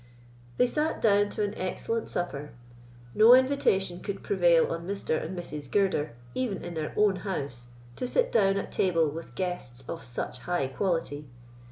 They 0.57 0.65
sat 0.65 0.99
down 0.99 1.29
to 1.29 1.43
an 1.43 1.53
excellent 1.55 2.09
supper. 2.09 2.53
No 3.13 3.35
invitation 3.35 3.99
could 3.99 4.23
prevail 4.23 4.71
on 4.73 4.87
Mr. 4.87 5.23
and 5.23 5.37
Mrs. 5.37 5.69
Girder, 5.69 6.13
even 6.33 6.63
in 6.63 6.73
their 6.73 6.91
own 6.97 7.17
house, 7.17 7.67
to 7.97 8.07
sit 8.07 8.31
down 8.31 8.57
at 8.57 8.71
table 8.71 9.07
with 9.11 9.35
guests 9.35 9.87
of 9.87 10.03
such 10.03 10.39
high 10.39 10.69
quality. 10.69 11.29